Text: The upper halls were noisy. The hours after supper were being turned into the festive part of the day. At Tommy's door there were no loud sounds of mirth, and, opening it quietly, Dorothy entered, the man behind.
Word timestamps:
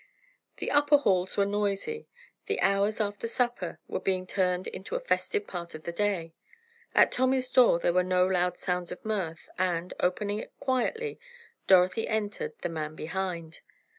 The 0.57 0.71
upper 0.71 0.97
halls 0.97 1.37
were 1.37 1.45
noisy. 1.45 2.07
The 2.47 2.59
hours 2.61 2.99
after 2.99 3.27
supper 3.27 3.79
were 3.87 3.99
being 3.99 4.25
turned 4.25 4.65
into 4.65 4.95
the 4.95 5.01
festive 5.05 5.45
part 5.45 5.75
of 5.75 5.83
the 5.83 5.91
day. 5.91 6.33
At 6.95 7.11
Tommy's 7.11 7.51
door 7.51 7.77
there 7.77 7.93
were 7.93 8.01
no 8.01 8.25
loud 8.25 8.57
sounds 8.57 8.91
of 8.91 9.05
mirth, 9.05 9.47
and, 9.59 9.93
opening 9.99 10.39
it 10.39 10.53
quietly, 10.59 11.19
Dorothy 11.67 12.07
entered, 12.07 12.53
the 12.61 12.67
man 12.69 12.95
behind. 12.95 13.61